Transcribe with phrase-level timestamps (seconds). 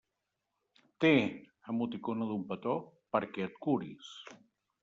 [1.03, 2.75] Té —emoticona d'un petó—,
[3.17, 4.13] perquè et curis.